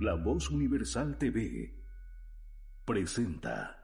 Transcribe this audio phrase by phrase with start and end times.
[0.00, 1.72] la Voz Universal TV
[2.84, 3.75] presenta.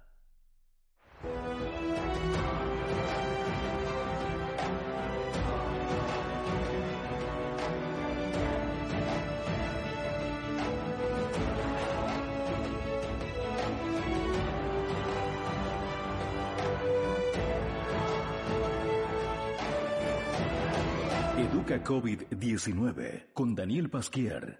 [21.72, 24.58] Educa COVID-19 con Daniel Pasquier.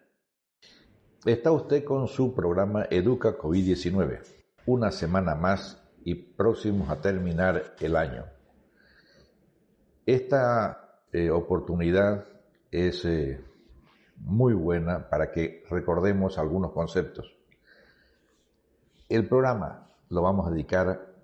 [1.27, 4.23] Está usted con su programa Educa COVID-19.
[4.65, 8.25] Una semana más y próximos a terminar el año.
[10.07, 12.25] Esta eh, oportunidad
[12.71, 13.45] es eh,
[14.17, 17.37] muy buena para que recordemos algunos conceptos.
[19.11, 21.15] El programa lo vamos a dedicar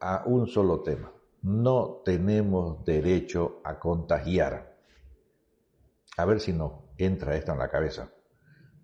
[0.00, 4.71] a un solo tema, no tenemos derecho a contagiar.
[6.16, 8.10] A ver si no entra esto en la cabeza.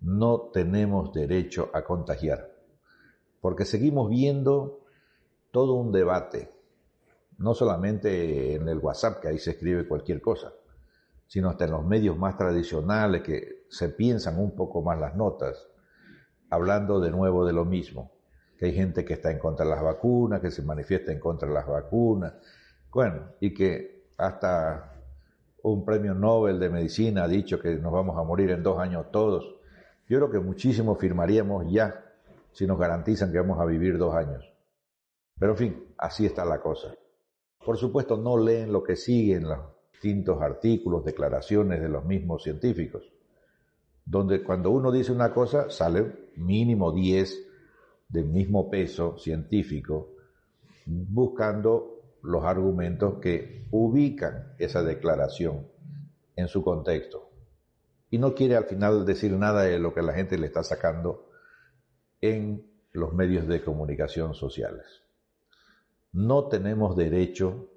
[0.01, 2.55] No tenemos derecho a contagiar.
[3.41, 4.81] Porque seguimos viendo
[5.51, 6.51] todo un debate,
[7.37, 10.53] no solamente en el WhatsApp, que ahí se escribe cualquier cosa,
[11.27, 15.67] sino hasta en los medios más tradicionales que se piensan un poco más las notas,
[16.49, 18.11] hablando de nuevo de lo mismo
[18.59, 21.47] que hay gente que está en contra de las vacunas, que se manifiesta en contra
[21.47, 22.33] de las vacunas,
[22.91, 24.88] bueno, y que hasta
[25.63, 29.11] un premio Nobel de Medicina ha dicho que nos vamos a morir en dos años
[29.11, 29.43] todos.
[30.07, 32.05] Yo creo que muchísimo firmaríamos ya
[32.51, 34.51] si nos garantizan que vamos a vivir dos años.
[35.37, 36.93] Pero en fin, así está la cosa.
[37.63, 39.59] Por supuesto, no leen lo que siguen los
[39.91, 43.03] distintos artículos, declaraciones de los mismos científicos,
[44.05, 47.47] donde cuando uno dice una cosa sale mínimo 10
[48.07, 50.15] del mismo peso científico,
[50.85, 55.67] buscando los argumentos que ubican esa declaración
[56.35, 57.29] en su contexto.
[58.09, 61.29] Y no quiere al final decir nada de lo que la gente le está sacando
[62.21, 65.03] en los medios de comunicación sociales.
[66.11, 67.69] No tenemos derecho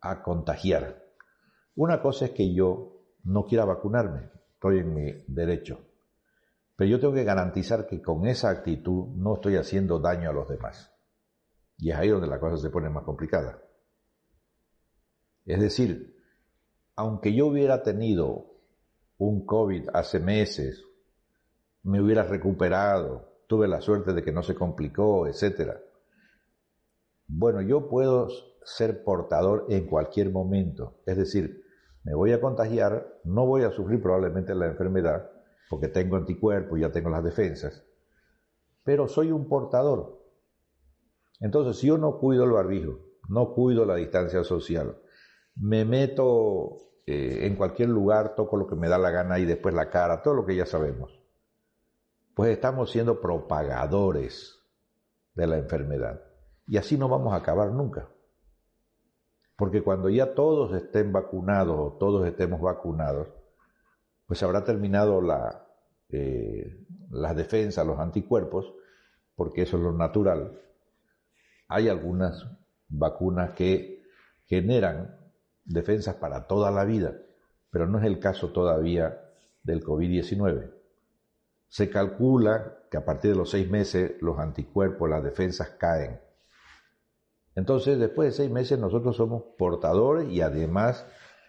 [0.00, 1.04] a contagiar.
[1.74, 5.80] Una cosa es que yo no quiera vacunarme, estoy en mi derecho.
[6.76, 10.48] Pero yo tengo que garantizar que con esa actitud no estoy haciendo daño a los
[10.48, 10.93] demás.
[11.78, 13.62] Y es ahí donde la cosa se pone más complicada.
[15.44, 16.16] Es decir,
[16.96, 18.46] aunque yo hubiera tenido
[19.18, 20.84] un COVID hace meses,
[21.82, 25.72] me hubiera recuperado, tuve la suerte de que no se complicó, etc.
[27.26, 28.28] Bueno, yo puedo
[28.64, 31.00] ser portador en cualquier momento.
[31.06, 31.64] Es decir,
[32.04, 35.30] me voy a contagiar, no voy a sufrir probablemente la enfermedad,
[35.68, 37.82] porque tengo anticuerpos, ya tengo las defensas,
[38.82, 40.13] pero soy un portador.
[41.40, 44.96] Entonces, si yo no cuido el barbijo, no cuido la distancia social,
[45.56, 49.74] me meto eh, en cualquier lugar, toco lo que me da la gana y después
[49.74, 51.20] la cara, todo lo que ya sabemos,
[52.34, 54.58] pues estamos siendo propagadores
[55.34, 56.22] de la enfermedad.
[56.66, 58.08] Y así no vamos a acabar nunca.
[59.56, 63.28] Porque cuando ya todos estén vacunados o todos estemos vacunados,
[64.26, 65.66] pues habrá terminado la,
[66.08, 68.74] eh, las defensas, los anticuerpos,
[69.36, 70.60] porque eso es lo natural.
[71.68, 72.46] Hay algunas
[72.88, 74.02] vacunas que
[74.46, 75.18] generan
[75.64, 77.16] defensas para toda la vida,
[77.70, 79.20] pero no es el caso todavía
[79.62, 80.70] del COVID-19.
[81.68, 86.20] Se calcula que a partir de los seis meses los anticuerpos, las defensas caen.
[87.56, 91.06] Entonces, después de seis meses nosotros somos portadores y además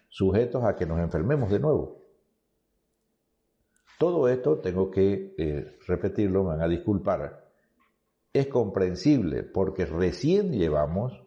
[0.09, 2.02] sujetos a que nos enfermemos de nuevo.
[4.00, 7.45] Todo esto, tengo que eh, repetirlo, me van a disculpar,
[8.40, 11.23] es comprensible porque recién llevamos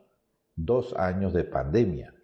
[0.57, 2.15] dos años de pandemia.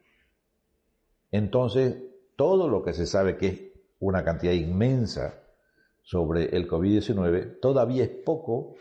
[1.30, 1.96] Entonces,
[2.36, 3.60] todo lo que se sabe que es
[3.98, 5.42] una cantidad inmensa
[6.02, 8.74] sobre el COVID-19, todavía es poco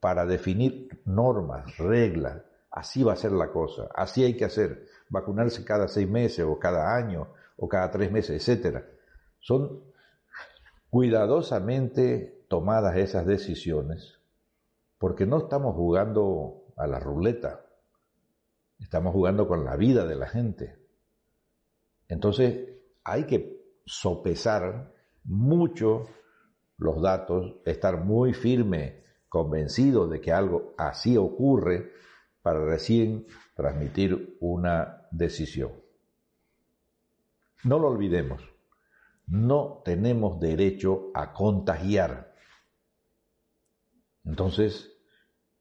[0.00, 2.42] para definir normas, reglas.
[2.70, 4.86] Así va a ser la cosa, así hay que hacer.
[5.08, 8.84] Vacunarse cada seis meses o cada año o cada tres meses, etc.
[9.40, 9.80] Son
[10.90, 14.15] cuidadosamente tomadas esas decisiones,
[14.98, 17.66] porque no estamos jugando a la ruleta,
[18.78, 20.78] estamos jugando con la vida de la gente.
[22.08, 22.68] Entonces
[23.04, 24.92] hay que sopesar
[25.24, 26.04] mucho
[26.78, 31.92] los datos, estar muy firme, convencido de que algo así ocurre
[32.42, 35.72] para recién transmitir una decisión.
[37.64, 38.42] No lo olvidemos,
[39.26, 42.25] no tenemos derecho a contagiar.
[44.26, 44.92] Entonces,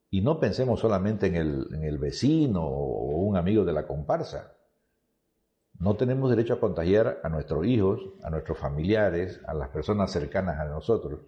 [0.09, 4.53] y no pensemos solamente en el, vecino o un amigo de la comparsa.
[5.77, 10.59] No tenemos derecho a contagiar a nuestros hijos, a nuestros familiares, a las personas cercanas
[10.59, 11.19] a nosotros.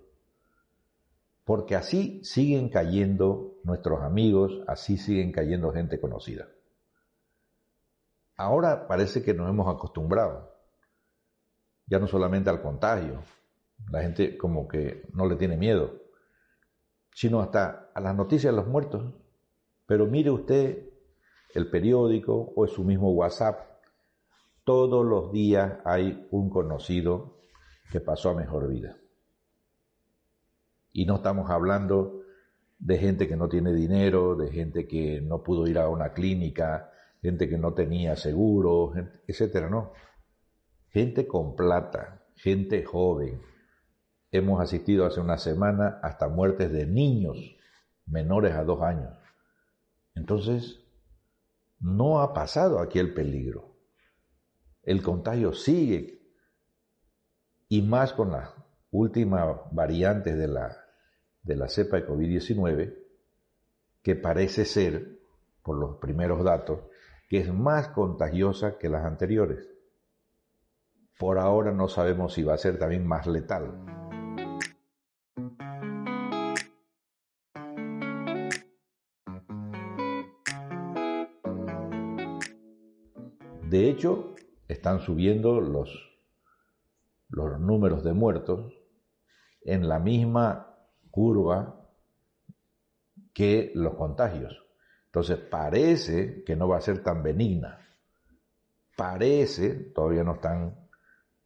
[1.44, 6.48] Porque así siguen cayendo nuestros amigos, así siguen cayendo gente conocida.
[8.36, 10.54] Ahora parece que nos hemos acostumbrado,
[11.88, 13.22] ya no solamente al contagio,
[13.90, 16.07] la gente como que no le tiene miedo,
[17.18, 19.12] sino hasta a las noticias de los muertos.
[19.88, 20.88] Pero mire usted
[21.56, 23.60] el periódico o su mismo WhatsApp
[24.64, 27.40] todos los días hay un conocido
[27.92, 28.98] que pasó a mejor vida.
[30.92, 32.22] Y no estamos hablando
[32.78, 36.92] de gente que no tiene dinero, de gente que no pudo ir a una clínica,
[37.20, 38.94] gente que no tenía seguro,
[39.26, 39.92] etcétera, no.
[40.90, 43.42] Gente con plata, gente joven.
[44.32, 47.38] Hemos asistido hace una semana hasta muertes de niños
[48.06, 49.18] menores a dos años.
[50.16, 50.84] Entonces,
[51.80, 53.78] no ha pasado aquí el peligro
[54.88, 56.22] el contagio sigue
[57.68, 58.54] y más con la
[58.90, 60.78] última variante de la,
[61.44, 62.96] de la cepa de COVID-19,
[64.02, 65.20] que parece ser,
[65.62, 66.80] por los primeros datos,
[67.28, 69.68] que es más contagiosa que las anteriores.
[71.20, 74.07] Por ahora no sabemos si va a ser también más letal.
[83.70, 84.34] De hecho,
[84.70, 85.90] están subiendo los,
[87.28, 88.74] los números de muertos
[89.62, 90.78] en la misma
[91.12, 91.90] curva
[93.34, 94.64] que los contagios.
[95.08, 97.86] Entonces parece que no va a ser tan benigna.
[98.96, 100.88] Parece, todavía no están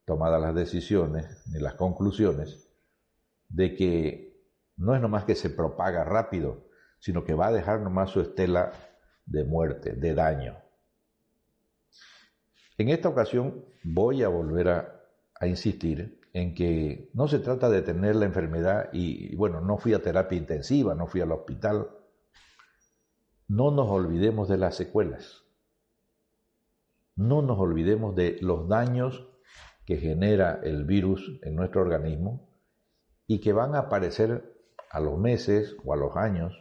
[0.06, 2.69] tomadas las decisiones ni las conclusiones,
[3.50, 4.45] de que
[4.77, 6.68] no es nomás que se propaga rápido,
[7.00, 8.73] sino que va a dejar nomás su estela
[9.25, 10.70] de muerte, de daño.
[12.81, 18.16] En esta ocasión voy a volver a, insistir en que no se trata de tener
[18.16, 21.89] la enfermedad y, bueno, no fui a terapia intensiva, no fui al hospital.
[23.48, 25.44] No nos olvidemos de las secuelas.
[27.16, 29.28] No nos olvidemos de los daños
[29.86, 32.50] que genera el virus en nuestro organismo
[33.28, 34.56] y que van a aparecer
[34.89, 36.51] a los meses o a los años.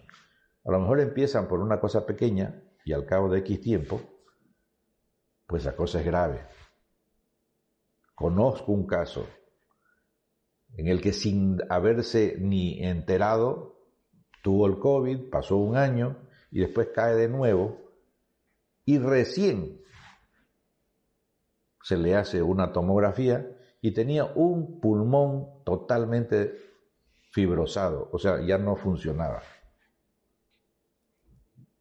[0.67, 4.03] A lo mejor empiezan por una cosa pequeña y al cabo de X tiempo
[5.51, 6.47] pues la cosa es grave.
[8.15, 9.27] Conozco un caso
[10.77, 13.75] en el que sin haberse ni enterado,
[14.45, 16.19] tuvo el COVID, pasó un año
[16.53, 17.81] y después cae de nuevo
[18.85, 19.81] y recién
[21.83, 23.45] se le hace una tomografía
[23.81, 26.55] y tenía un pulmón totalmente
[27.33, 29.43] fibrosado, o sea, ya no funcionaba.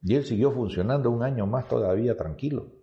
[0.01, 2.78] Y él siguió funcionando un año más todavía tranquilo.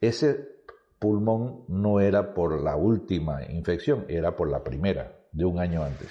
[0.00, 0.60] Ese
[0.98, 6.10] pulmón no era por la última infección, era por la primera, de un año antes.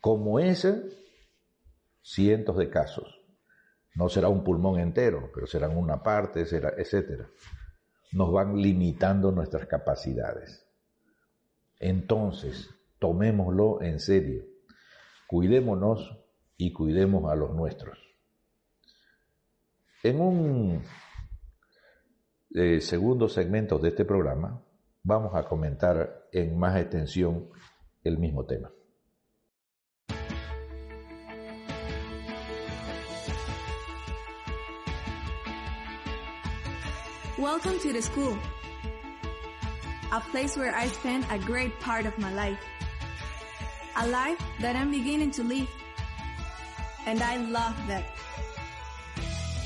[0.00, 0.82] Como ese,
[2.02, 3.20] cientos de casos.
[3.94, 7.26] No será un pulmón entero, pero serán una parte, será, etc.
[8.12, 10.66] Nos van limitando nuestras capacidades.
[11.78, 14.44] Entonces, tomémoslo en serio.
[15.26, 16.18] Cuidémonos
[16.56, 17.98] y cuidemos a los nuestros.
[20.02, 20.82] En un
[22.54, 24.62] eh, segundo segmento de este programa
[25.02, 27.48] vamos a comentar en más extensión
[28.02, 28.70] el mismo tema.
[37.38, 38.36] Welcome to the school,
[40.12, 42.60] a place where I spent a great part of my life,
[43.96, 45.68] a life that I'm beginning to live,
[47.06, 48.04] and I love that.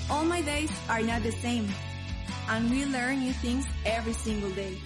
[0.09, 1.67] All my days are not the same
[2.48, 4.78] and we learn new things every single day.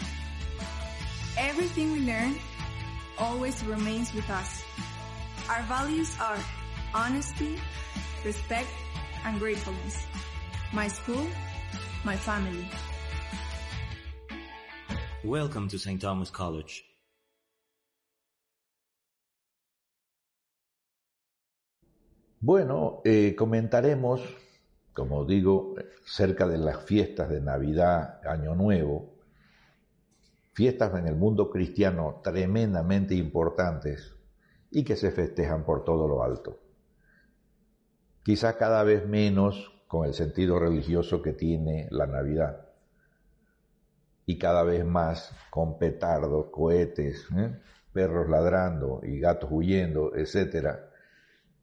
[1.36, 2.36] Everything we learn
[3.18, 4.62] always remains with us.
[5.50, 6.38] Our values are
[6.94, 7.58] honesty,
[8.24, 8.68] respect,
[9.24, 10.06] and gratefulness.
[10.72, 11.26] My school,
[12.04, 12.68] my family.
[15.24, 16.00] Welcome to St.
[16.00, 16.84] Thomas College.
[22.40, 24.20] Bueno, eh, comentaremos
[24.98, 29.14] como digo, cerca de las fiestas de Navidad, Año Nuevo,
[30.54, 34.16] fiestas en el mundo cristiano tremendamente importantes
[34.72, 36.58] y que se festejan por todo lo alto.
[38.24, 42.66] Quizá cada vez menos con el sentido religioso que tiene la Navidad
[44.26, 47.56] y cada vez más con petardos, cohetes, ¿eh?
[47.92, 50.90] perros ladrando y gatos huyendo, etcétera,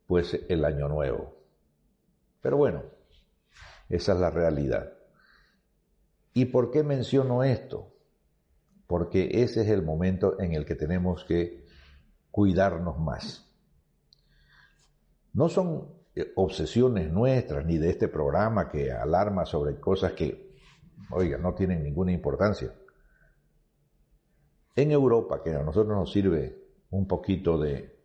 [0.07, 1.35] pues el año nuevo.
[2.41, 2.94] Pero bueno,
[3.89, 4.93] esa es la realidad.
[6.33, 7.93] ¿Y por qué menciono esto?
[8.87, 11.65] Porque ese es el momento en el que tenemos que
[12.29, 13.49] cuidarnos más.
[15.33, 20.55] No son eh, obsesiones nuestras ni de este programa que alarma sobre cosas que,
[21.11, 22.73] oiga, no tienen ninguna importancia.
[24.75, 26.57] En Europa, que a nosotros nos sirve
[26.89, 27.97] un poquito de,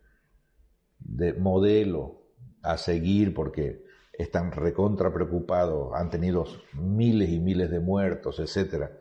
[0.99, 2.21] de modelo
[2.61, 3.83] a seguir porque
[4.21, 8.91] están recontra preocupados, han tenido miles y miles de muertos, etc.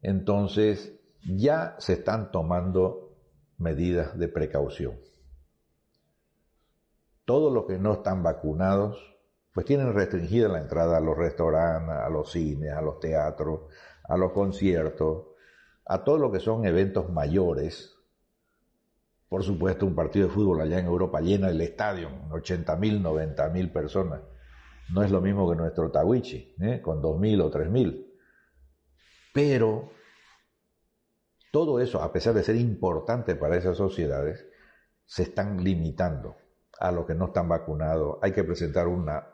[0.00, 3.16] Entonces, ya se están tomando
[3.58, 4.98] medidas de precaución.
[7.24, 8.98] Todos los que no están vacunados,
[9.52, 13.60] pues tienen restringida la entrada a los restaurantes, a los cines, a los teatros,
[14.04, 15.26] a los conciertos,
[15.84, 17.94] a todo lo que son eventos mayores.
[19.32, 23.48] Por supuesto, un partido de fútbol allá en Europa llena el estadio, 80 mil, 90
[23.48, 24.20] mil personas.
[24.90, 26.82] No es lo mismo que nuestro Tawichi, ¿eh?
[26.82, 28.12] con 2.000 o 3.000.
[29.32, 29.88] Pero
[31.50, 34.44] todo eso, a pesar de ser importante para esas sociedades,
[35.06, 36.36] se están limitando
[36.78, 38.18] a los que no están vacunados.
[38.20, 39.28] Hay que presentar una,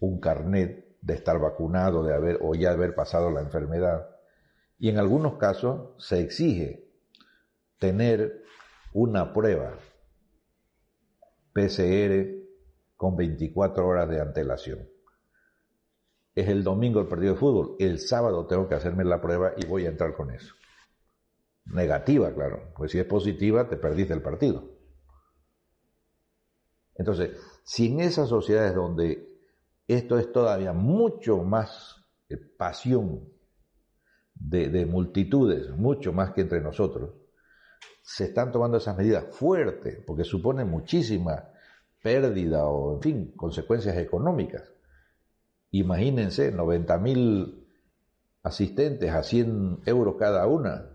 [0.00, 4.08] un carnet de estar vacunado, de haber o ya haber pasado la enfermedad
[4.78, 6.88] y en algunos casos se exige
[7.78, 8.46] tener
[8.92, 9.78] una prueba
[11.52, 12.36] PCR
[12.96, 14.88] con 24 horas de antelación.
[16.34, 19.66] Es el domingo el partido de fútbol, el sábado tengo que hacerme la prueba y
[19.66, 20.54] voy a entrar con eso.
[21.64, 24.76] Negativa, claro, pues si es positiva te perdiste el partido.
[26.94, 29.26] Entonces, si en esas sociedades donde
[29.86, 33.28] esto es todavía mucho más eh, pasión
[34.34, 37.14] de, multitudes, mucho más que entre nosotros,
[38.02, 41.50] se están tomando esas medidas fuertes, porque suponen muchísima
[42.02, 44.62] pérdida o, en fin, consecuencias económicas.
[45.72, 47.66] Imagínense, 90 mil
[48.42, 50.88] asistentes a 100 euros cada una.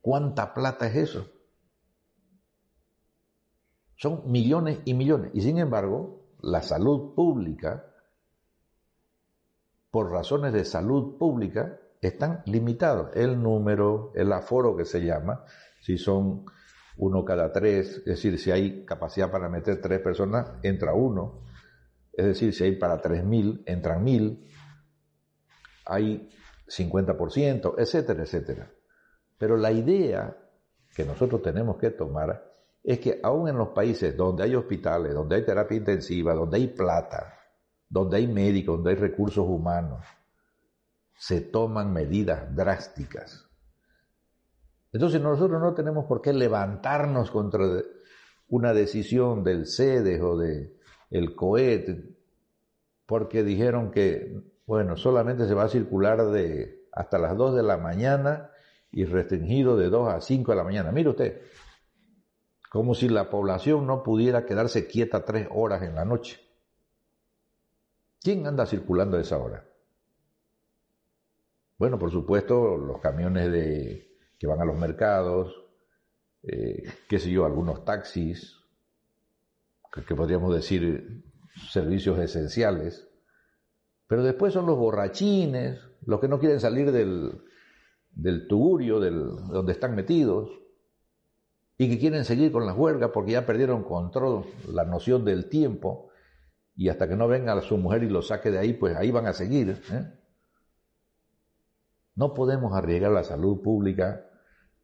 [0.00, 1.30] ¿Cuánta plata es eso?
[3.96, 5.30] Son millones y millones.
[5.34, 7.84] Y sin embargo, la salud pública,
[9.90, 13.14] por razones de salud pública, están limitados.
[13.14, 15.44] El número, el aforo que se llama,
[15.80, 16.44] si son
[16.98, 21.44] uno cada tres, es decir, si hay capacidad para meter tres personas, entra uno.
[22.12, 24.50] Es decir, si hay para tres mil, entran mil.
[25.84, 26.30] Hay
[26.66, 28.70] 50%, etcétera, etcétera.
[29.38, 30.36] Pero la idea
[30.94, 35.36] que nosotros tenemos que tomar es que aún en los países donde hay hospitales, donde
[35.36, 37.34] hay terapia intensiva, donde hay plata,
[37.88, 40.04] donde hay médicos, donde hay recursos humanos,
[41.18, 43.45] se toman medidas drásticas.
[44.96, 47.82] Entonces nosotros no tenemos por qué levantarnos contra
[48.48, 50.74] una decisión del CEDES o del
[51.10, 52.14] el COET,
[53.04, 57.76] porque dijeron que, bueno, solamente se va a circular de hasta las 2 de la
[57.76, 58.50] mañana
[58.90, 60.90] y restringido de 2 a 5 de la mañana.
[60.92, 61.42] Mire usted,
[62.70, 66.40] como si la población no pudiera quedarse quieta tres horas en la noche.
[68.22, 69.62] ¿Quién anda circulando a esa hora?
[71.76, 75.54] Bueno, por supuesto, los camiones de, que van a los mercados,
[76.42, 78.56] eh, qué sé yo, algunos taxis,
[80.06, 81.24] que, podríamos decir
[81.70, 83.08] servicios esenciales,
[84.06, 87.42] pero después son los borrachines, los que no quieren salir del,
[88.12, 90.50] del tugurio, del, donde están metidos,
[91.78, 96.10] y que quieren seguir con las huelgas porque ya perdieron control, la noción del tiempo,
[96.74, 99.26] y hasta que no venga su mujer y lo saque de ahí, pues ahí van
[99.26, 99.80] a seguir.
[99.90, 100.04] ¿eh?
[102.16, 104.26] No podemos arriesgar la salud pública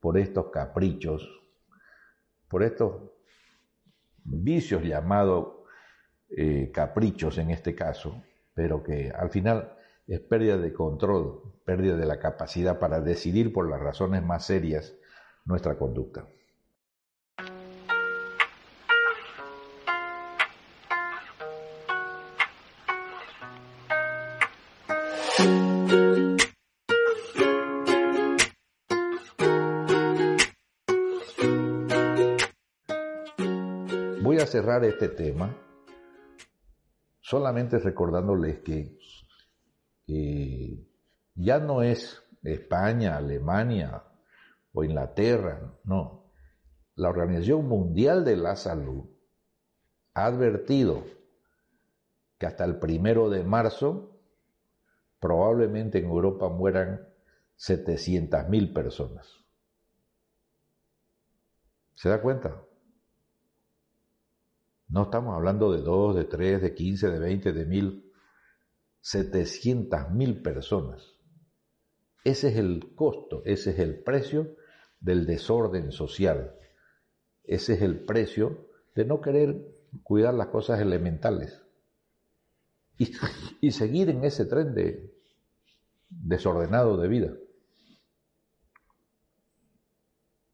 [0.00, 1.28] por estos caprichos,
[2.48, 3.10] por estos
[4.24, 5.48] vicios llamados
[6.28, 8.22] eh, caprichos en este caso,
[8.54, 13.68] pero que al final es pérdida de control, pérdida de la capacidad para decidir por
[13.68, 14.94] las razones más serias
[15.44, 16.26] nuestra conducta.
[34.46, 35.54] Cerrar este tema
[37.20, 38.98] solamente recordándoles que,
[41.34, 44.04] ya no es España, Alemania
[44.72, 46.30] o Inglaterra, no.
[46.94, 49.04] La Organización Mundial de la Salud
[50.14, 51.04] ha advertido
[52.38, 54.20] que hasta el primero de marzo
[55.20, 57.08] probablemente en Europa mueran
[57.58, 59.26] 700.000 personas.
[61.94, 62.60] ¿Se da cuenta?
[64.92, 68.12] No estamos hablando de 2, de 3, de 15, de 20, de 1000.
[69.02, 71.16] 700.000 personas.
[72.24, 74.54] Ese es el costo, ese es el precio
[75.00, 76.54] del desorden social.
[77.42, 79.64] Ese es el precio de no querer
[80.02, 81.62] cuidar las cosas elementales.
[82.98, 83.12] Y,
[83.62, 85.10] y seguir en ese tren de
[86.10, 87.32] desordenado de vida.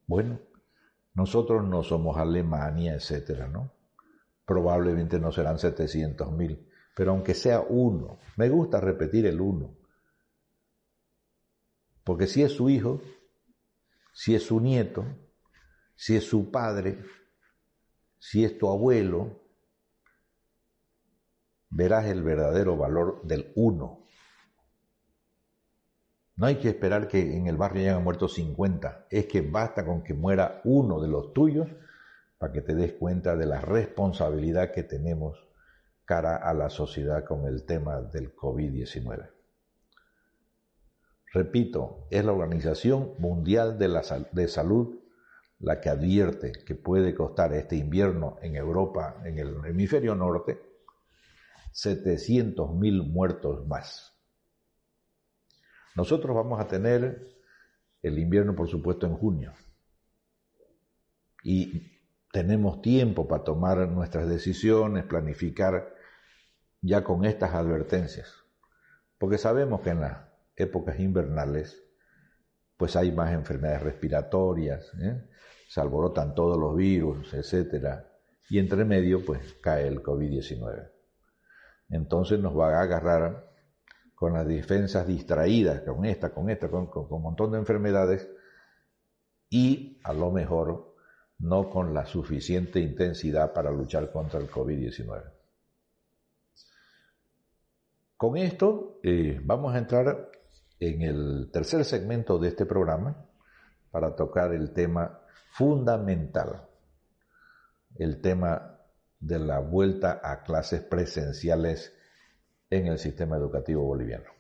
[0.06, 0.40] Bueno,
[1.14, 3.77] nosotros no somos Alemania, etcétera, ¿no?
[4.48, 9.76] Probablemente no serán 700 mil, pero aunque sea uno, me gusta repetir el uno,
[12.02, 13.02] porque si es su hijo,
[14.14, 15.04] si es su nieto,
[15.94, 17.04] si es su padre,
[18.18, 19.38] si es tu abuelo,
[21.68, 24.06] verás el verdadero valor del uno.
[26.36, 30.02] No hay que esperar que en el barrio hayan muerto 50, es que basta con
[30.02, 31.68] que muera uno de los tuyos
[32.38, 35.48] para que te des cuenta de la responsabilidad que tenemos
[36.04, 39.28] cara a la sociedad con el tema del COVID-19.
[41.32, 44.98] Repito, es la Organización Mundial de, Salud
[45.58, 50.62] la que advierte que puede costar este invierno en Europa, en el hemisferio norte,
[51.74, 54.16] 700.000 muertos más.
[55.96, 57.36] Nosotros vamos a tener
[58.02, 59.52] el invierno, por supuesto, en junio.
[61.42, 61.97] Y
[62.32, 65.94] tenemos tiempo para tomar nuestras decisiones, planificar
[66.80, 68.32] ya con estas advertencias.
[69.18, 70.18] Porque sabemos que en las
[70.56, 71.82] épocas invernales,
[72.76, 75.28] pues hay más enfermedades respiratorias, ¿eh?
[75.68, 78.04] se alborotan todos los virus, etc.
[78.48, 80.90] Y entre medio, pues cae el COVID-19.
[81.90, 83.48] Entonces nos va a agarrar
[84.14, 88.28] con las defensas distraídas, con esta, con esta, con, un montón de enfermedades,
[89.50, 90.87] y a lo mejor
[91.38, 95.32] no con la suficiente intensidad para luchar contra el COVID-19.
[98.16, 100.30] Con esto eh, vamos a entrar
[100.80, 103.26] en el tercer segmento de este programa
[103.90, 105.20] para tocar el tema
[105.52, 106.68] fundamental,
[107.96, 108.80] el tema
[109.20, 111.92] de la vuelta a clases presenciales
[112.70, 114.37] en el sistema educativo boliviano.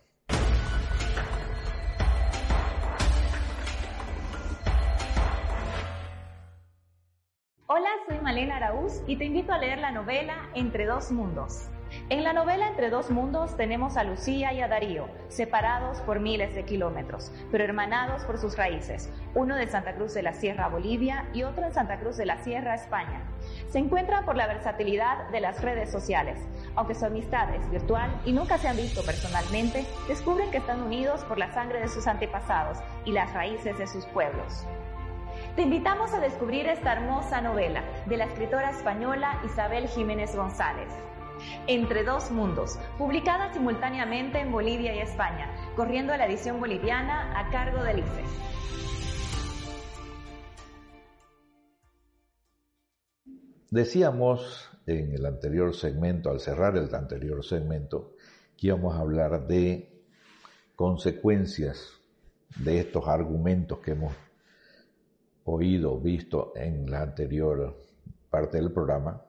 [9.06, 11.68] Y te invito a leer la novela Entre dos mundos.
[12.10, 16.54] En la novela Entre dos mundos tenemos a Lucía y a Darío, separados por miles
[16.54, 21.26] de kilómetros, pero hermanados por sus raíces, uno de Santa Cruz de la Sierra, Bolivia,
[21.32, 23.22] y otro en Santa Cruz de la Sierra, España.
[23.68, 26.38] Se encuentran por la versatilidad de las redes sociales.
[26.74, 31.24] Aunque su amistad es virtual y nunca se han visto personalmente, descubren que están unidos
[31.24, 34.66] por la sangre de sus antepasados y las raíces de sus pueblos.
[35.58, 40.86] Te invitamos a descubrir esta hermosa novela de la escritora española Isabel Jiménez González.
[41.66, 47.82] Entre dos mundos, publicada simultáneamente en Bolivia y España, corriendo la edición boliviana a cargo
[47.82, 48.22] del ICE.
[53.72, 58.14] Decíamos en el anterior segmento, al cerrar el anterior segmento,
[58.56, 60.04] que íbamos a hablar de
[60.76, 61.94] consecuencias
[62.54, 64.12] de estos argumentos que hemos
[65.48, 67.80] oído, visto en la anterior
[68.30, 69.22] parte del programa,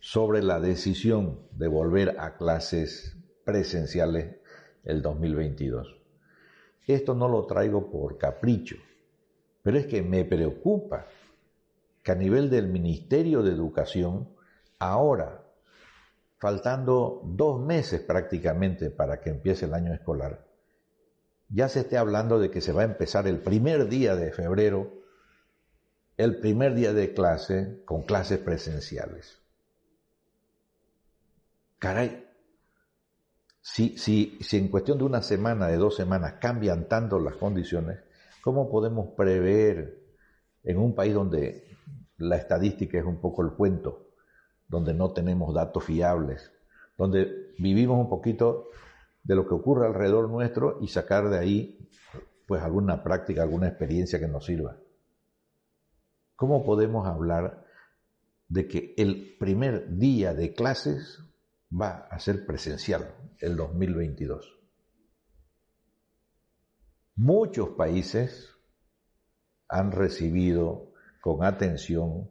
[0.00, 4.36] sobre la decisión de volver a clases presenciales
[4.84, 5.96] el 2022.
[6.86, 8.76] Esto no lo traigo por capricho,
[9.62, 11.06] pero es que me preocupa
[12.02, 14.28] que a nivel del Ministerio de Educación,
[14.80, 15.44] ahora,
[16.38, 20.44] faltando dos meses prácticamente para que empiece el año escolar,
[21.48, 25.01] ya se esté hablando de que se va a empezar el primer día de febrero,
[26.16, 29.38] el primer día de clase con clases presenciales.
[31.78, 32.28] Caray,
[33.60, 38.00] si, si, si en cuestión de una semana, de dos semanas, cambian tanto las condiciones,
[38.42, 40.00] ¿cómo podemos prever
[40.64, 41.64] en un país donde
[42.18, 44.10] la estadística es un poco el cuento,
[44.68, 46.52] donde no tenemos datos fiables,
[46.98, 48.68] donde vivimos un poquito
[49.24, 51.88] de lo que ocurre alrededor nuestro y sacar de ahí
[52.46, 54.76] pues alguna práctica, alguna experiencia que nos sirva?
[56.42, 57.64] ¿Cómo podemos hablar
[58.48, 61.22] de que el primer día de clases
[61.72, 64.58] va a ser presencial el 2022.
[67.14, 68.56] Muchos países
[69.68, 72.28] han recibido con atención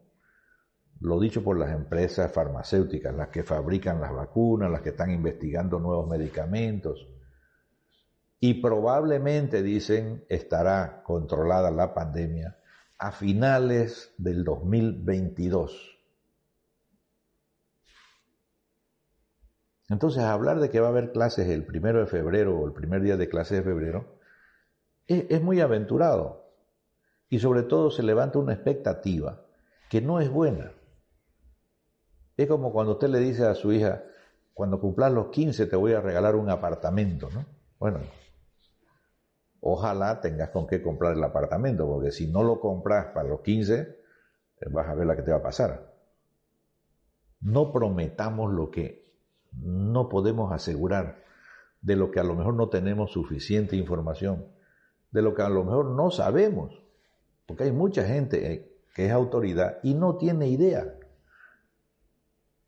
[1.00, 5.80] lo dicho por las empresas farmacéuticas, las que fabrican las vacunas, las que están investigando
[5.80, 7.08] nuevos medicamentos.
[8.41, 12.58] Y probablemente, dicen, estará controlada la pandemia
[13.02, 15.98] a finales del 2022.
[19.90, 23.02] Entonces, hablar de que va a haber clases el primero de febrero o el primer
[23.02, 24.20] día de clases de febrero
[25.08, 26.46] es, es muy aventurado.
[27.28, 29.46] Y sobre todo se levanta una expectativa
[29.90, 30.72] que no es buena.
[32.38, 34.04] Es como cuando usted le dice a su hija,
[34.54, 37.48] cuando cumplas los 15 te voy a regalar un apartamento, ¿no?
[37.80, 38.00] Bueno,
[39.62, 43.76] ojalá tengas con qué comprar el apartamento, porque si no lo compras para los 15,
[43.80, 43.95] eh,
[44.69, 45.93] vas a ver la que te va a pasar.
[47.39, 49.10] No prometamos lo que
[49.54, 51.24] no podemos asegurar,
[51.82, 54.45] de lo que a lo mejor no tenemos suficiente información,
[55.12, 56.84] de lo que a lo mejor no sabemos,
[57.45, 60.95] porque hay mucha gente eh, que es autoridad y no tiene idea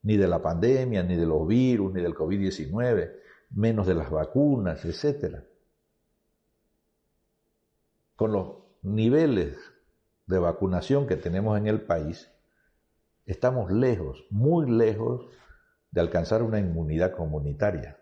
[0.04, 3.14] ni de la pandemia, ni de los virus, ni del COVID-19,
[3.52, 5.38] menos de las vacunas, etc.
[8.16, 9.58] Con los niveles
[10.28, 12.30] de vacunación que tenemos en el país,
[13.26, 15.26] estamos lejos, muy lejos
[15.92, 18.00] de alcanzar una inmunidad comunitaria.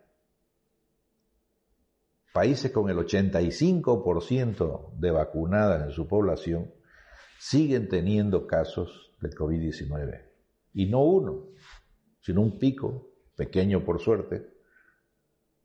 [2.34, 6.71] Países con el 85% de vacunadas en su población
[7.38, 10.26] siguen teniendo casos de COVID-19.
[10.74, 11.47] Y no uno,
[12.21, 14.47] sino un pico, pequeño por suerte,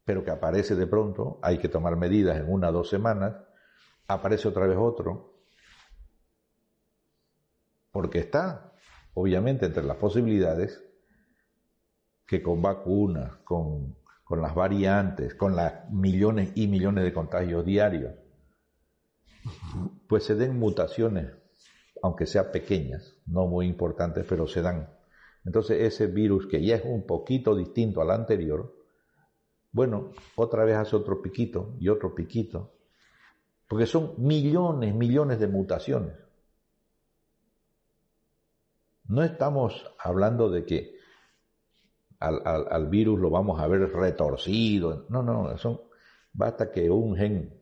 [0.05, 3.37] pero que aparece de pronto, hay que tomar medidas en una o dos semanas,
[4.09, 5.35] aparece otra vez otro,
[7.91, 8.73] porque está,
[9.15, 10.83] obviamente, entre las posibilidades
[12.27, 18.15] que con vacunas, con, con las variantes, con las millones y millones de contagios diarios,
[20.09, 21.33] pues se den mutaciones,
[22.03, 24.91] aunque sean pequeñas, no muy importantes, pero se dan.
[25.45, 28.75] Entonces ese virus que ya es un poquito distinto al anterior,
[29.71, 32.76] bueno, otra vez hace otro piquito y otro piquito,
[33.69, 36.15] porque son millones, millones de mutaciones.
[39.09, 40.97] No estamos hablando de que
[42.19, 45.81] al, virus lo vamos a ver retorcido, no, no, son,
[46.33, 47.61] basta que un gen,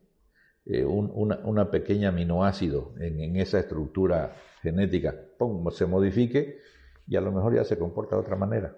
[0.64, 6.58] eh, una, pequeña aminoácido en, en, esa estructura genética, pum, se modifique
[7.06, 8.76] y a lo mejor ya se comporta de otra manera.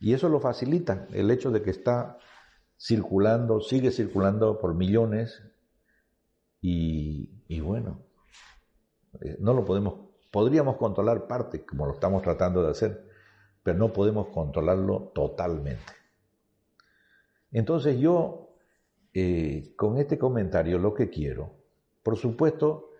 [0.00, 2.18] Y eso lo facilita el hecho de que está
[2.76, 5.51] circulando, sigue circulando por millones
[6.64, 8.02] y, bueno,
[9.20, 13.08] eh, no lo podemos, podríamos controlar parte como lo estamos tratando de hacer,
[13.64, 15.92] pero no podemos controlarlo totalmente.
[17.50, 18.54] Entonces yo,
[19.12, 21.56] eh, con este comentario, lo que quiero,
[22.04, 22.90] por supuesto,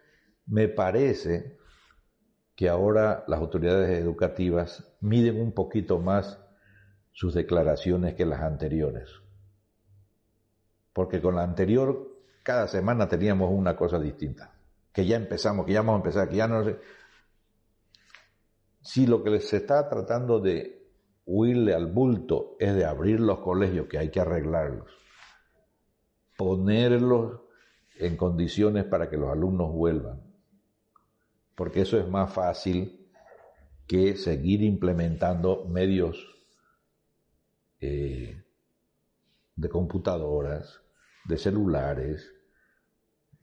[0.47, 1.57] me parece
[2.57, 6.39] que ahora las autoridades educativas miden un poquito más
[7.13, 9.09] sus declaraciones que las anteriores.
[10.93, 12.12] Porque con la anterior,
[12.43, 14.53] cada semana teníamos una cosa distinta.
[14.93, 16.79] Que ya empezamos, que ya vamos a empezar, que ya no sé.
[18.83, 20.83] Si lo que se está tratando de
[21.25, 24.91] huirle al bulto es de abrir los colegios, que hay que arreglarlos,
[26.37, 27.41] ponerlos
[27.99, 30.21] en condiciones para que los alumnos vuelvan,
[31.55, 33.09] porque eso es más fácil
[33.87, 36.27] que seguir implementando medios
[37.81, 38.43] eh,
[39.55, 40.82] de computadoras,
[41.25, 42.33] de celulares,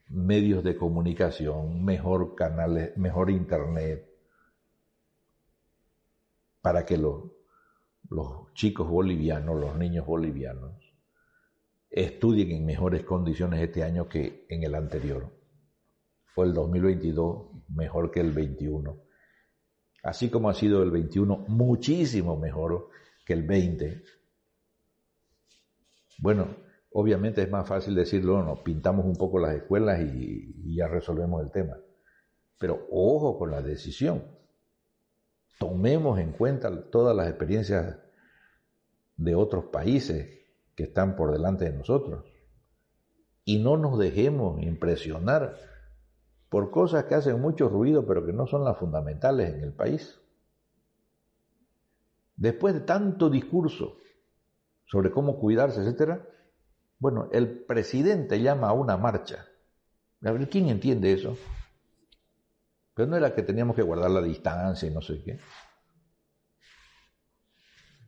[0.09, 4.09] medios de comunicación, mejor canales, mejor internet,
[6.61, 7.23] para que los,
[8.09, 10.73] los chicos bolivianos, los niños bolivianos,
[11.89, 15.39] estudien en mejores condiciones este año que en el anterior
[16.39, 18.97] fue el 2022 mejor que el 21.
[20.03, 22.89] Así como ha sido el 21 muchísimo mejor
[23.25, 24.03] que el 20.
[26.19, 26.55] Bueno,
[26.91, 31.43] obviamente es más fácil decirlo, nos pintamos un poco las escuelas y, y ya resolvemos
[31.43, 31.77] el tema.
[32.57, 34.23] Pero ojo con la decisión.
[35.57, 37.97] Tomemos en cuenta todas las experiencias
[39.17, 40.39] de otros países
[40.75, 42.23] que están por delante de nosotros.
[43.43, 45.57] Y no nos dejemos impresionar
[46.49, 50.19] por cosas que hacen mucho ruido pero que no son las fundamentales en el país.
[52.35, 53.97] Después de tanto discurso
[54.85, 56.21] sobre cómo cuidarse, etc.,
[56.99, 59.47] bueno, el presidente llama a una marcha.
[60.23, 61.37] A ver, ¿quién entiende eso?
[62.93, 65.39] Pero no era que teníamos que guardar la distancia y no sé qué.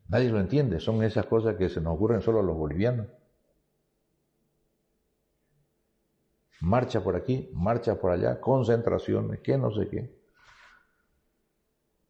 [0.10, 3.08] Nadie lo entiende, son esas cosas que se nos ocurren solo a los bolivianos.
[6.62, 10.22] marcha por aquí, marcha por allá, concentraciones, que no sé qué.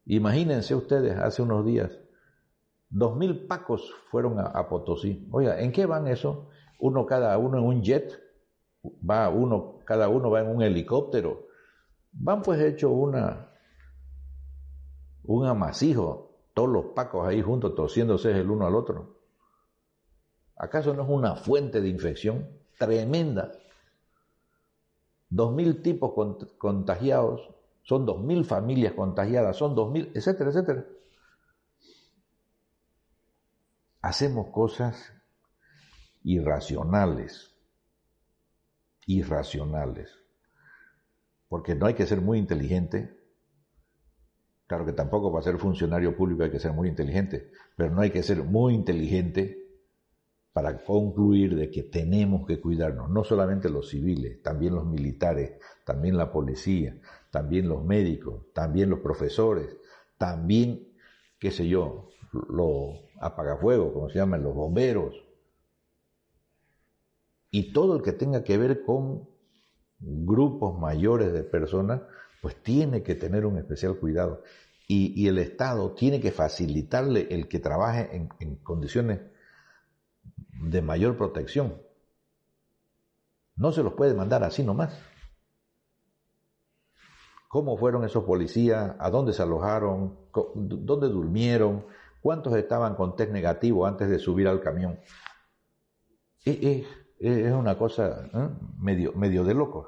[0.04, 1.90] Imagínense ustedes, hace unos días,
[2.90, 5.26] dos mil pacos fueron a, Potosí.
[5.30, 6.50] Oiga, ¿en qué van eso?
[6.82, 8.20] Uno cada uno en un jet,
[9.08, 11.46] va uno, cada uno va en un helicóptero.
[12.10, 13.52] Van pues hecho una,
[15.22, 19.20] un amasijo, todos los pacos ahí juntos tosiéndose el uno al otro.
[20.56, 23.52] ¿Acaso no es una fuente de infección tremenda?
[25.30, 26.14] Dos mil tipos
[26.58, 27.48] contagiados,
[27.84, 30.84] son dos mil familias contagiadas, son dos mil, etcétera, etcétera.
[34.00, 35.21] Hacemos cosas
[36.24, 37.54] irracionales,
[39.06, 40.10] irracionales,
[41.48, 43.18] porque no hay que ser muy inteligente.
[44.66, 48.10] Claro que tampoco para ser funcionario público hay que ser muy inteligente, pero no hay
[48.10, 49.62] que ser muy inteligente
[50.52, 56.16] para concluir de que tenemos que cuidarnos, no solamente los civiles, también los militares, también
[56.16, 56.98] la policía,
[57.30, 59.76] también los médicos, también los profesores,
[60.18, 60.88] también,
[61.38, 65.14] qué sé yo, los apagafuegos, como se llaman, los bomberos,
[67.52, 69.28] y todo el que tenga que ver con
[70.00, 72.00] grupos mayores de personas,
[72.40, 74.42] pues tiene que tener un especial cuidado.
[74.88, 79.20] Y, el Estado tiene que facilitarle el que trabaje en, condiciones
[80.62, 81.80] de mayor protección.
[83.56, 84.98] No se los puede mandar así nomás.
[87.48, 88.96] ¿Cómo fueron esos policías?
[88.98, 90.18] ¿A dónde se alojaron?
[90.54, 91.86] ¿Dónde durmieron?
[92.20, 94.98] ¿Cuántos estaban con test negativo antes de subir al camión?
[96.44, 96.86] Es,
[97.52, 98.48] una cosa ¿eh?
[98.78, 99.86] medio, medio de locos.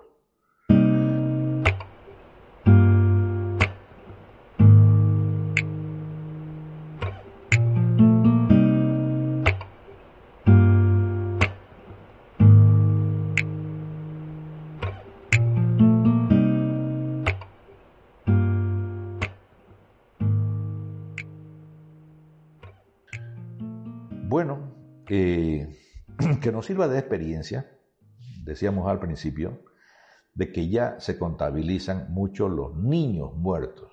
[26.65, 27.71] Sirva de experiencia,
[28.45, 29.63] decíamos al principio,
[30.35, 33.93] de que ya se contabilizan mucho los niños muertos.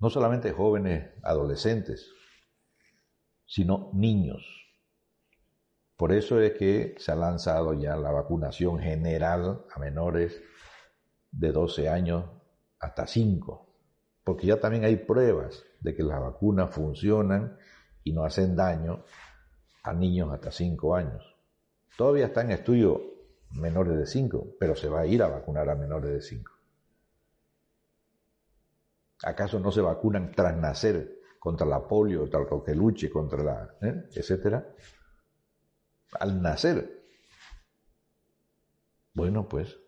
[0.00, 2.10] No solamente jóvenes adolescentes,
[3.46, 4.44] sino niños.
[5.96, 10.42] Por eso es que se ha lanzado ya la vacunación general a menores
[11.30, 12.24] de 12 años
[12.80, 13.68] hasta 5,
[14.24, 17.56] porque ya también hay pruebas de que las vacunas funcionan
[18.02, 19.04] y no hacen daño
[19.82, 21.36] a niños hasta 5 años.
[21.96, 23.00] Todavía está en estudio
[23.50, 26.52] menores de 5, pero se va a ir a vacunar a menores de 5.
[29.24, 34.08] ¿Acaso no se vacunan tras nacer contra la polio, contra el coqueluche, contra la, eh,
[34.14, 34.66] etcétera?
[36.18, 37.04] Al nacer.
[39.14, 39.78] Bueno, pues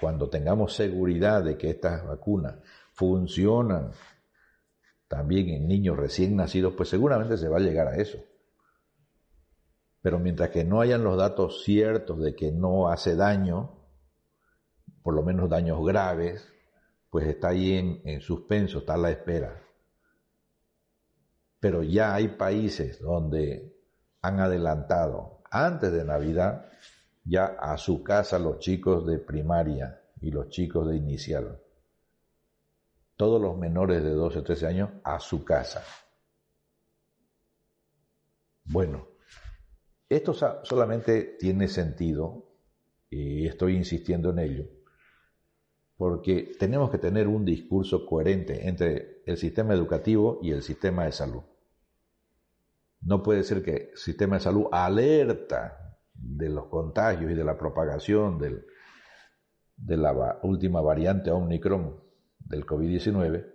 [0.00, 2.56] cuando tengamos seguridad de que estas vacunas
[2.92, 3.92] funcionan
[5.08, 8.18] también en niños recién nacidos, pues seguramente se va a llegar a eso.
[10.04, 13.70] Pero mientras que no hayan los datos ciertos de que no hace daño,
[15.02, 16.46] por lo menos daños graves,
[17.08, 19.62] pues está ahí en, suspenso, está a la espera.
[21.58, 23.78] Pero ya hay países donde
[24.20, 26.66] han adelantado antes de Navidad
[27.24, 31.62] ya a su casa los chicos de primaria y los chicos de inicial.
[33.16, 35.82] Todos los menores de 12 o 13 años a su casa.
[38.66, 39.13] Bueno,
[40.16, 42.50] esto solamente tiene sentido,
[43.10, 44.64] y estoy insistiendo en ello,
[45.96, 51.12] porque tenemos que tener un discurso coherente entre el sistema educativo y el sistema de
[51.12, 51.42] salud.
[53.02, 57.56] No puede ser que el sistema de salud alerta de los contagios y de la
[57.56, 62.02] propagación de la última variante Omicron
[62.38, 63.52] del COVID-19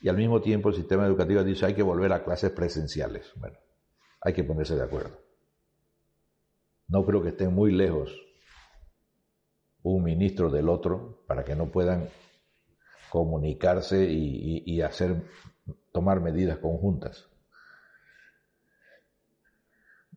[0.00, 3.32] y al mismo tiempo el sistema educativo dice hay que volver a clases presenciales.
[3.36, 3.58] Bueno,
[4.20, 5.23] hay que ponerse de acuerdo.
[6.88, 8.14] No creo que estén muy lejos
[9.82, 12.08] un ministro del otro para que no puedan
[13.10, 15.22] comunicarse y, hacer,
[15.92, 17.28] tomar medidas conjuntas.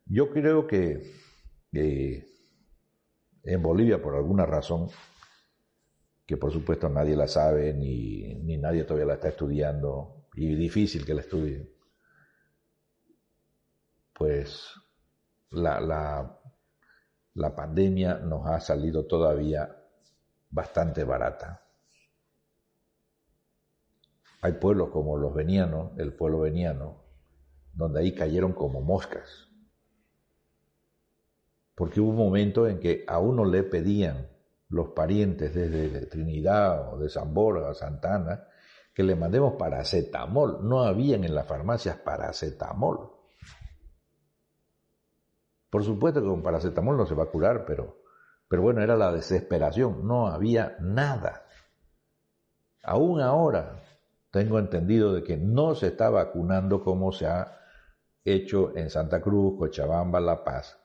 [0.06, 1.02] Yo creo que
[1.72, 4.88] en Bolivia, por alguna razón,
[6.26, 11.04] que por supuesto nadie la sabe, ni, ni nadie todavía la está estudiando, y difícil
[11.04, 11.70] que la estudie,
[14.12, 14.72] pues
[15.50, 16.37] la
[17.34, 19.76] la pandemia nos ha salido todavía
[20.50, 21.62] bastante barata.
[24.40, 27.02] Hay pueblos como los venianos, el pueblo veniano,
[27.72, 29.44] donde ahí cayeron como moscas.
[31.74, 34.28] porque hubo un momento en que a uno le pedían
[34.68, 38.48] los parientes desde Trinidad o de San Borja, Santana,
[38.92, 40.68] que le mandemos paracetamol.
[40.68, 43.17] No habían en las farmacias paracetamol.
[45.70, 48.02] Por supuesto que con paracetamol no se va a curar, pero,
[48.48, 50.06] pero bueno, era la desesperación.
[50.06, 51.44] No había nada.
[52.82, 53.82] Aún ahora
[54.30, 57.58] tengo entendido de que no se está vacunando como se ha
[58.24, 60.78] hecho en Santa Cruz, Cochabamba, La Paz,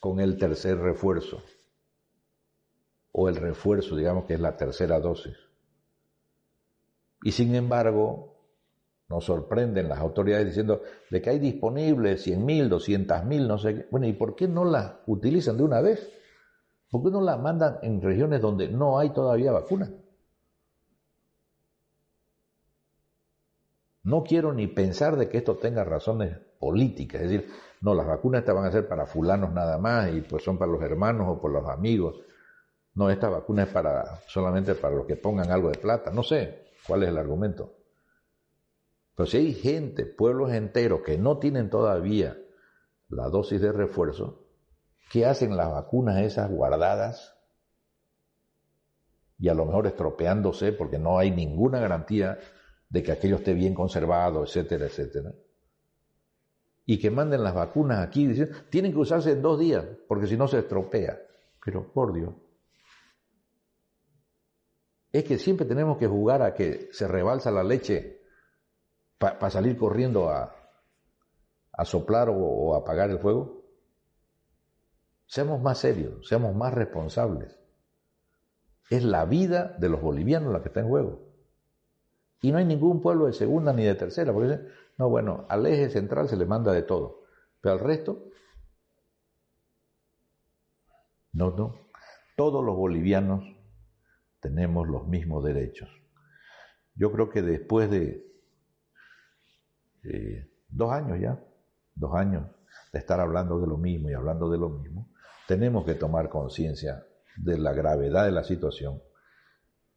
[0.00, 1.42] con el tercer refuerzo
[3.12, 5.36] o el refuerzo, digamos que es la tercera dosis.
[7.22, 8.37] Y sin embargo,
[9.08, 13.86] nos sorprenden las autoridades diciendo de que hay disponibles 100.000, 200.000, no sé qué.
[13.90, 16.12] Bueno, ¿y por qué no las utilizan de una vez?
[16.90, 19.90] ¿Por qué no las mandan en regiones donde no hay todavía vacuna?
[24.02, 28.40] No quiero ni pensar de que esto tenga razones políticas, es decir, no, las vacunas
[28.40, 31.40] estas van a ser para fulanos nada más y pues son para los hermanos o
[31.40, 32.16] por los amigos.
[32.94, 36.10] No, esta vacuna es para solamente para los que pongan algo de plata.
[36.10, 37.77] No sé cuál es el argumento.
[39.18, 42.38] Pero si hay gente, pueblos enteros que no tienen todavía
[43.08, 44.46] la dosis de refuerzo,
[45.10, 47.36] ¿qué hacen las vacunas esas guardadas?
[49.36, 52.38] Y a lo mejor estropeándose porque no hay ninguna garantía
[52.90, 55.34] de que aquello esté bien conservado, etcétera, etcétera.
[56.86, 60.36] Y que manden las vacunas aquí, dicen, tienen que usarse en dos días, porque si
[60.36, 61.18] no se estropea.
[61.64, 62.34] Pero por Dios
[65.10, 68.17] es que siempre tenemos que jugar a que se rebalsa la leche
[69.18, 70.54] para salir corriendo a,
[71.84, 73.64] soplar o, a apagar el fuego.
[75.26, 77.58] Seamos más serios, seamos más responsables.
[78.90, 81.28] Es la vida de los bolivianos la que está en juego.
[82.40, 84.60] Y no hay ningún pueblo de segunda ni de tercera, porque
[84.96, 87.24] no, bueno, al eje central se le manda de todo,
[87.60, 88.30] pero al resto,
[91.32, 91.74] no, no.
[92.36, 93.44] Todos los bolivianos
[94.40, 95.88] tenemos los mismos derechos.
[96.94, 98.27] Yo creo que después de
[100.68, 101.42] dos años ya,
[101.94, 102.46] dos años
[102.92, 105.08] de estar hablando de lo mismo y hablando de lo mismo,
[105.46, 107.04] tenemos que tomar conciencia
[107.36, 109.02] de la gravedad de la situación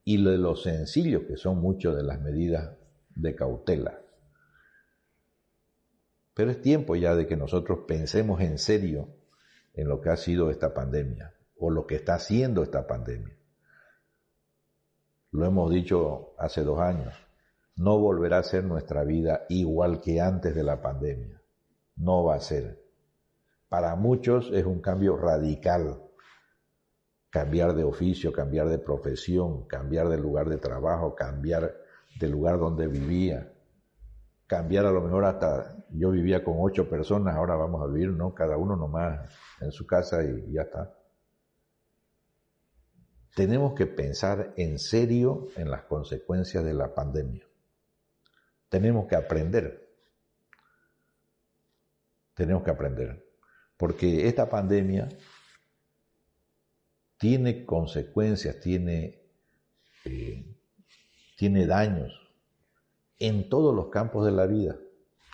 [0.03, 2.77] y de lo sencillo que son muchas de las medidas
[3.15, 4.01] de cautela.
[6.33, 9.09] Pero es tiempo ya de que nosotros pensemos en serio
[9.73, 13.35] en lo que ha sido esta pandemia o lo que está haciendo esta pandemia.
[15.31, 17.13] Lo hemos dicho hace dos años.
[17.75, 21.41] No volverá a ser nuestra vida igual que antes de la pandemia.
[21.95, 22.81] No va a ser.
[23.69, 26.01] Para muchos es un cambio radical.
[27.29, 31.73] Cambiar de oficio, cambiar de profesión, cambiar de lugar de trabajo, cambiar
[32.19, 33.53] del lugar donde vivía.
[34.47, 38.34] Cambiar a lo mejor hasta, yo vivía con ocho personas, ahora vamos a vivir, ¿no?
[38.34, 39.29] Cada uno nomás
[39.62, 40.93] en su casa y ya está
[43.36, 47.45] tenemos que pensar en serio en las consecuencias de la pandemia.
[48.71, 49.86] Tenemos que aprender.
[52.34, 53.21] Tenemos que aprender.
[53.75, 55.10] Porque esta pandemia
[57.17, 59.23] tiene consecuencias, tiene,
[60.05, 60.55] eh,
[61.36, 62.13] tiene daños
[63.19, 64.77] en todos los campos de la vida,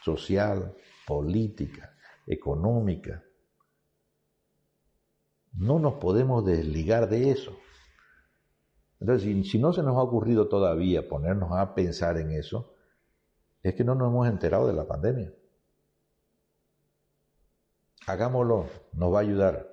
[0.04, 1.96] social, política,
[2.26, 3.24] económica.
[5.54, 7.56] No nos podemos desligar de eso.
[9.00, 12.74] Entonces, si, no se nos ha ocurrido todavía ponernos a pensar en eso,
[13.70, 15.34] es que no nos hemos enterado de la pandemia.
[18.08, 19.68] Hagámoslo, nos va a ayudar.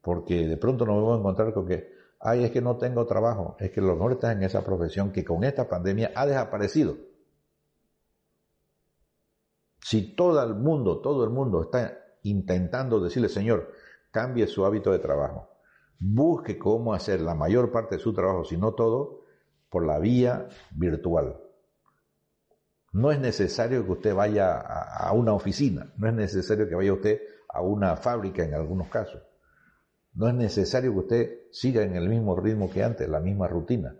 [0.00, 3.56] Porque de pronto nos vamos a encontrar con que, ay, es que no tengo trabajo,
[3.58, 6.96] es que lo mejor está en esa profesión que con esta pandemia ha desaparecido.
[9.80, 13.72] Si todo el mundo, todo el mundo está intentando decirle, Señor,
[14.10, 15.48] cambie su hábito de trabajo,
[15.98, 19.24] busque cómo hacer la mayor parte de su trabajo, si no todo,
[19.68, 21.49] por la vía virtual.
[22.92, 27.20] No es necesario que usted vaya a, una oficina, no es necesario que vaya usted
[27.48, 29.22] a una fábrica en algunos casos.
[30.14, 33.96] No es necesario que usted siga en el mismo ritmo que antes, la misma rutina.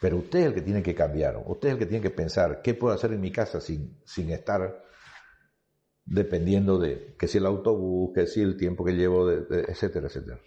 [0.00, 2.62] Pero usted es el que tiene que cambiar, usted es el que tiene que pensar
[2.62, 4.82] qué puedo hacer en mi casa sin, sin estar
[6.06, 10.40] dependiendo de que si el autobús, que si el tiempo que llevo, etcétera, etcétera.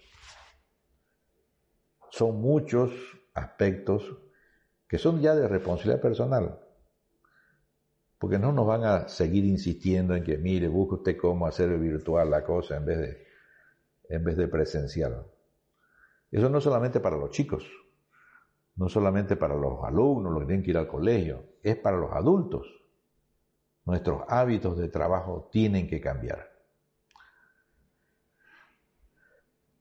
[2.10, 2.90] Son muchos
[3.34, 4.02] aspectos
[4.88, 6.67] que son ya de responsabilidad personal.
[8.18, 12.30] Porque no nos van a seguir insistiendo en que, mire, busque usted cómo hacer virtual
[12.30, 13.26] la cosa en vez de,
[14.08, 15.26] en vez de presencial.
[16.30, 17.64] Eso no solamente para los chicos,
[18.76, 22.12] no solamente para los alumnos, los que tienen que ir al colegio, es para los
[22.12, 22.66] adultos.
[23.84, 26.58] Nuestros hábitos de trabajo tienen que cambiar.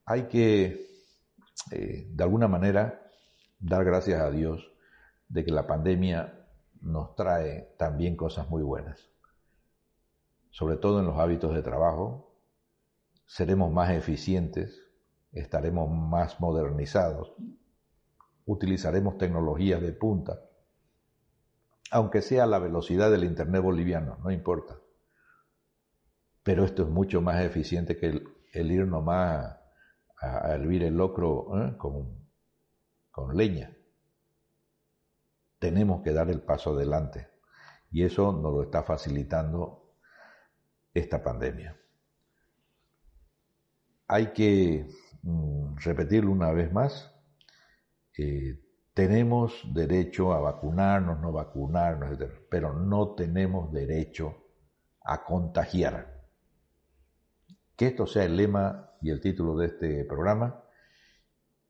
[0.08, 0.88] hay que,
[1.72, 3.12] eh, de alguna manera,
[3.60, 4.72] dar gracias a Dios
[5.28, 6.37] de que la pandemia
[6.88, 9.10] nos trae también cosas muy buenas.
[10.50, 12.34] Sobre todo en los hábitos de trabajo,
[13.26, 14.82] seremos más eficientes,
[15.34, 17.36] estaremos más modernizados,
[18.46, 20.40] utilizaremos tecnologías de punta,
[21.92, 24.80] aunque sea la velocidad del Internet boliviano, no importa.
[26.44, 28.24] Pero esto es mucho más eficiente que
[28.54, 29.58] el, ir nomás
[30.22, 31.78] a, hervir el locro ¿eh?
[31.78, 32.28] con,
[33.12, 33.77] con leña.
[35.60, 37.28] Tenemos que dar el paso adelante
[37.92, 39.94] y eso nos lo está facilitando
[40.94, 41.78] esta pandemia.
[44.08, 44.88] Hay que
[45.24, 47.14] mm, repetirlo una vez más,
[48.18, 48.60] eh,
[48.94, 52.18] tenemos derecho a vacunarnos, no vacunarnos,
[52.50, 54.36] pero no tenemos derecho
[55.04, 56.24] a contagiar.
[57.76, 60.64] Que esto sea el lema y el título de este programa.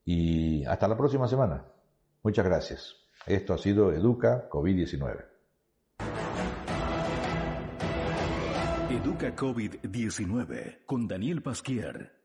[0.06, 1.66] Y hasta la próxima semana.
[2.22, 2.96] Muchas gracias.
[3.28, 5.22] Esto ha sido Educa COVID-19.
[8.88, 12.17] Educa COVID-19 con Daniel Pasquier